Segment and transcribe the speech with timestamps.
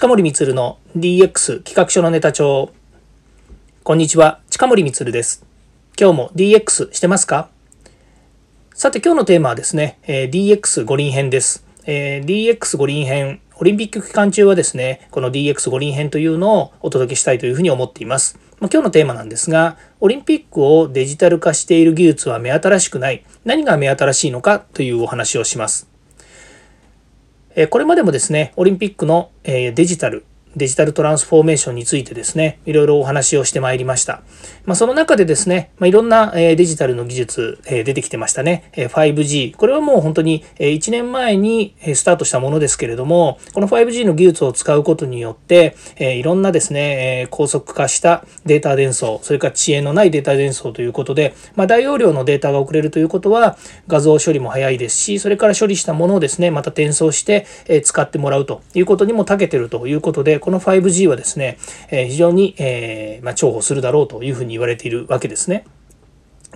[0.00, 2.72] 近森光の DX 企画書のネタ帳。
[3.82, 5.44] こんにちは、近森光です。
[5.94, 7.50] 今日も DX してますか？
[8.72, 11.66] さて今日のテーマはですね、えー、DX 五輪編です。
[11.84, 18.38] えー、DX 五輪編、オリンピック期間中はですね、この DX 五輪編というのをお届けしたいというふうに思っています。
[18.58, 23.22] まあ、今日のテーマなんですが、オリンピックをデジタル化している技術は目新しくない。
[23.44, 25.89] 何が目新しいのかというお話をします。
[27.70, 30.24] これまでもですね、オリンピックのデジタル、
[30.56, 34.22] デジタルトランスフォーメーションについてですね、いろいろお話をしてまいりました。
[34.64, 38.70] まあ、その中でですね、まあ、いろんなデジタルの技術出てきてましたね。
[38.74, 39.54] 5G。
[39.54, 57.46] これはもう本当に1年前にスタートしたものですけれども、この 5G の技術を使うことによって、いろんなですね、高速化したデータ伝送、それから遅延のないデータ伝送ということで、まあ、大容量のデータが送れるということは、画像処理も早いですし、それから処理したものをですね、また転送して
[57.84, 61.58] 使ってもらうということにも長けてるということで、この 5G はですね、
[61.90, 65.64] え非常に、えま重宝するだろうというふうに言われているわけですね。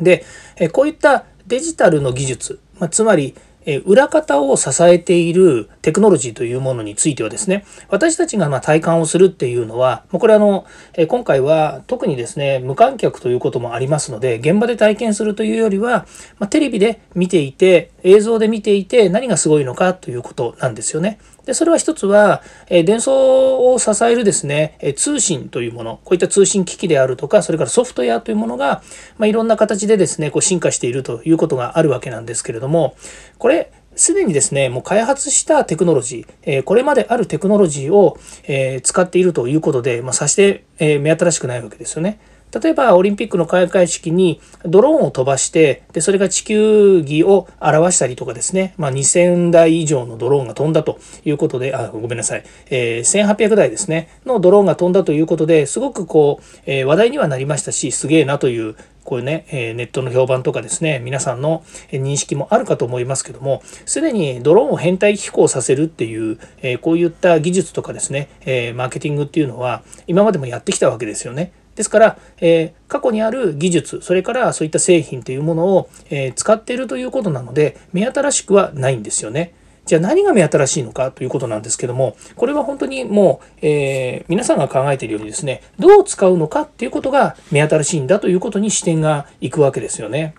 [0.00, 0.24] で、
[0.56, 3.34] えこういったデジタルの技術、まつまり
[3.66, 16.06] え裏方を支えているテクノロジーというものについてはですね、私たちがま体感をするっていうのは、これあの、え今回は特にですね、無観客ということもありますので、現場で体験するというよりは、
[16.38, 21.18] まテレビで見ていて、映像で見ていて何がすごいのかということなんですよね。
[21.46, 28.82] で、それは一つは、え伝送を支えるですね、え通信というもの、こういった通信機器であるとか、それからソフトウェアというものが、
[29.18, 32.94] まあ、いろんな形でですね、こう進化しているということがあるわけなんですけれども、
[33.38, 42.18] これ、すでにですね、もう開発したテクノロジー、えこれまであるテクノロジーを、え使っているということで、まあ、さして、え目新しくないわけですよね。
[42.60, 54.08] 例えばオリンピックの開会式にドローンを飛ばしてでそれが地球儀を表したりとかですね、まあ、2000台以上のドローンが飛んだということであごめんなさい、えー、1800台ですね。
[54.26, 71.52] のドローンが飛んだということですごくこう、えー、話題にはなりましたしすげえなというこういうね、えネットの評判とかですね、皆さんの認識もあるかと思いますけども、すでにドローンを編隊飛行させるっていう、えこういった技術とかですね、えマーケティングっていうのは、今までもやってきたわけですよね。
[71.76, 79.54] ですから、えー、過去にある技術それからそういった製品というものを、えー、使っているということなので目新しくはないんですよね。
[79.86, 90.34] じゃあ何が目新しいのかということなんですけどもこれは本当にもう、えー、皆さんが考えているようにですねどう使うのかっていうことが目新しいんだということに視点がいくわけですよね。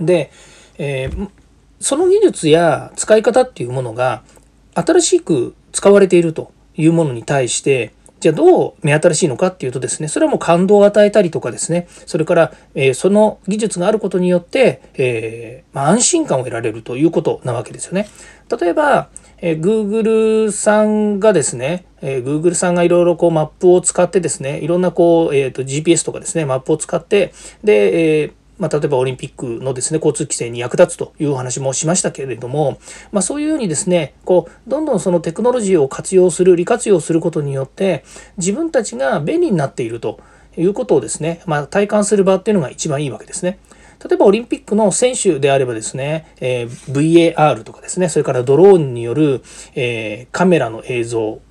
[0.00, 0.30] で、
[0.78, 1.10] え
[1.80, 4.22] その技術や使い方っていうものが
[4.74, 18.08] 新しく使われているというものに対してじゃあどう目新しいのかっていうとですね、それはもう感動を与えたりとかですね、それから、え、その技術があることによって、え、ま、安心感を得られるということなわけですよね。
[18.58, 32.78] 例えば、え、Google さんがですね、え、Google さんがいろいろこうマップを使ってですね、いろんなこう、えーと、GPS とかですね、マップを使って、で、えーまあ、例えばオリンピックのですね交通規制に役立つというお話もしましたけれども、
[33.12, 38.04] まあ、そういうようにですねこうどんどんそのテクノロジーを活用する利活用することによって
[38.38, 40.20] 自分たちが便利になっていると
[40.56, 43.58] いうことをですね、まあ、体感する場っていうのが一番いいわけですね。
[44.04, 49.42] 例えばオリンピックの選手であればですね、えー、VAR とかですねそれからドローンによる、
[49.74, 51.42] えー、カメラの映像を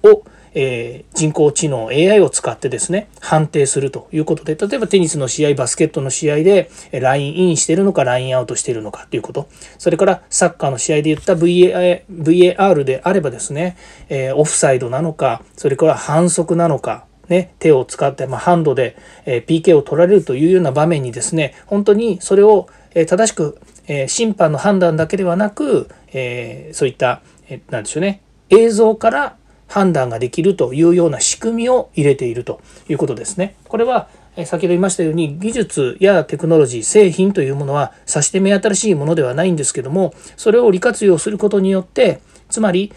[0.56, 9.48] えー、人工知能 AI を使ってですね判定するということで例えばテニスの試合バスケットの試合でラインインしてるのかラインアウトしてるのかということ。
[9.78, 13.78] それからサッカーの試合で言った VAR であればですね、
[14.10, 18.96] えー、オフサイドなのかそれから反則なのかね、手を使って、まあ、ハンドで、
[19.26, 29.38] え、PK を取られるというような場面にですね本当にそれを、え、正しく、え、審判の判断だけではなく、えそういった、えー、でしょうね映像から
[29.68, 33.56] 判断ができるというような仕組みを入れているということですね。
[33.68, 34.08] これは
[34.44, 42.92] 先ほど言いましたように技術やテクノロジー製品というものはさして目新しいものではないんですけどもそれを利活用することによってつまり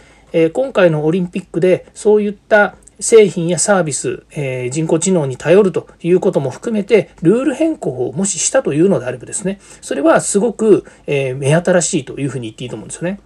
[0.53, 13.21] 今回のオリンピックでそういった製品やサービス、え、人工知能に頼るということも含めてルール変更をもししたというのであればですねそれはすごく、え、目新しいというふうに言っていいと思うんですよね。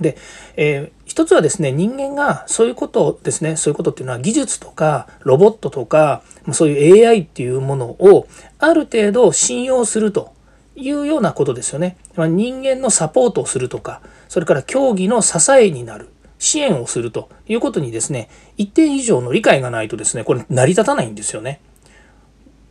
[0.00, 0.16] で、
[0.56, 6.22] え、一つはですね人間がそういうことですねそういうことっていうのは技術とかロボットとか
[6.52, 8.28] そういう AI っていうものを
[8.60, 10.32] ある程度信用すると
[10.76, 11.96] いうようなことですよね。
[12.14, 21.60] ま、人間のサポートをするとかそれから競技の支えになる支援をするということにですね一定以上の理解がないとですねこれ成り立たないんですよね。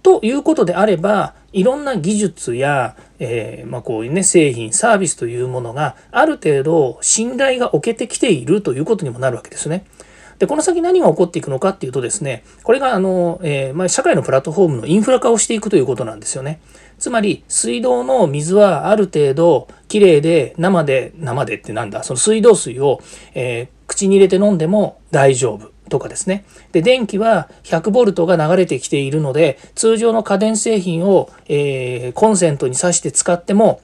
[0.07, 9.85] ということであればいろんな技術や、えー、まあ、こういうね製品サービスというものがある程度信頼が置けてきているということにもなるわけですね。
[10.39, 16.61] で、この先何が起こっていくのかっていうとですね、これがあの、えー、まあ、社会のプラットフォームのインフラ化をしていくということなんですよね。
[16.99, 23.01] つまり、水道の水はある程度きれいで生で、生でってなんだ、その水道水を、
[23.33, 25.71] えー、口に入れて飲んでも大丈夫。
[25.89, 26.45] とかですね。
[26.71, 33.81] で、電気は 100V が流れてきているので、通常の家電製品を、えー、コンセントに挿して使っても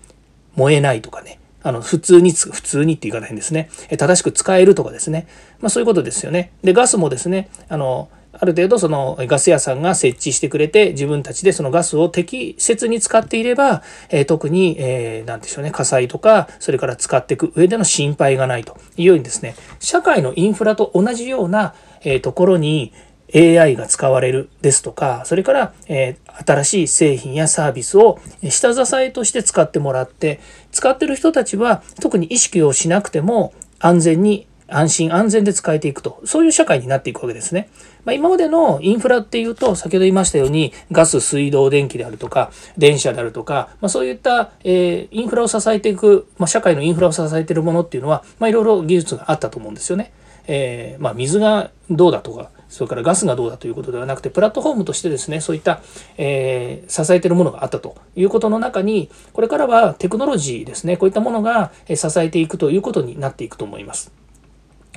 [0.55, 1.39] 燃えないとかね。
[1.63, 3.69] あの、普通に、普通にって言い方変ですね。
[3.97, 5.27] 正しく使えるとかですね。
[5.61, 6.51] まあそういうことですよね。
[6.61, 18.77] で、ガスもですね、あの、ある程度そのガス屋さんが設置してくれて自分たちでそのガスを適切に使っていれば、え、特に、えー、でしょうね火災とかそれから使っていく上での心配がないと。
[18.97, 22.91] いうようにですね社会のインフラと同じような、え、ところに
[23.35, 28.19] AI が使われるですとか、それから、え、新しい製品やサービスを
[28.49, 30.39] 下支えとして使ってもらって、
[30.71, 37.69] 使ってる人たちは特に意識をしなくても安全に安心安全で使えていくと、そういう社会になっていくわけですね。
[38.05, 50.11] まあ、今までのインフラっていうと、先ほど言いましたように、ガス、水道、電気であるとか、電車であるとか、まあ、そういった、えー、インフラを支えていく、まあ、社会のインフラを支えているものっていうのは、まあ、いろいろ技術があったと思うんですよね。
[50.47, 55.81] えー、まあ、水がどうだとか、それからガスがどうだということではなくて、プラットフォームとしてですね、そういった、
[56.17, 64.22] えー、支えてるものがあったということの中に、これからはテクノロジーですね、こういったものが支えていくということになっていくと思います。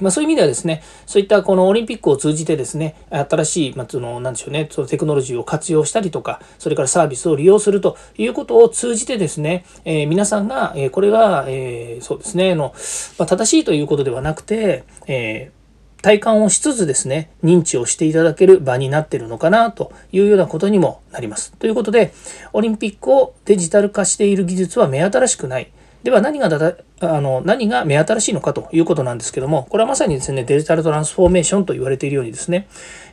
[0.00, 12.74] まあ、そういう意味ではですね、そういったこのオリンピックを通じてですね、新しい、まあ、その、なんでしょうね、そのテクノロジーを活用したりとか、それからサービスを利用するということを通じてですね、えー、皆さんが、えー、これが、えー、そうですね、の、
[13.18, 15.52] まあ、正しいということではなくて、え
[16.02, 21.52] 体感をしつつですね、認知をしていただける場になっているのかなというようなことにもなります。
[21.58, 22.12] ということで、
[22.52, 25.72] オリンピックをデジタル化している技術は目新しくない。
[26.04, 26.48] では何が
[27.00, 32.68] あの何が目新しいのかということなんですけども、これはまさにですね、デジタルトランスフォーメーションと言われているようにですね、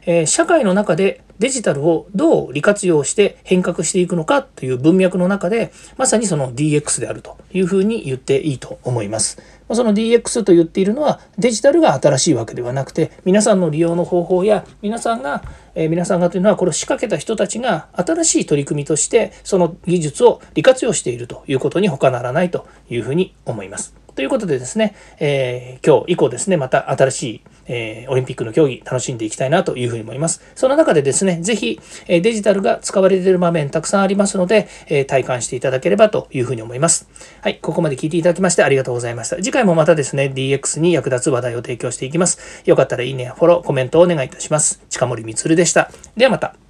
[0.06, 9.42] えー、社会の中でデジタルをどう利活用して変革していくのかという文脈の中で、まさにその DX であるというふうに言っていいと思います。
[9.76, 15.44] その DX と言っているのはデジタルが新しいわけではなくて皆さんの利用の方法や皆さんが、
[15.76, 23.73] えー、皆さんがというのはこれを仕掛けた人たちが新しい取り組みとしてその技術を利活用しているということに他ならないというふうに思います。
[24.16, 30.42] ということでですね、えー、今日以降ですね、また新しい、えー、オリンピックの競技楽しんでいきたいなというふうに思います。
[30.56, 37.10] その中でですね、ぜひ、えデジタルが使われている場面たくさんありますので、え体感していただければというふうに思います。
[37.42, 39.38] はい、ここまで聞いていただきましてありがとうございました。
[39.38, 42.64] 次回もまたですね、DX に役立つ話題を提供していきます。
[42.66, 44.82] よかったらいいね、フォロー、コメントをお願いいたします。
[44.90, 45.90] 近森光でした。
[46.16, 46.63] ではまた。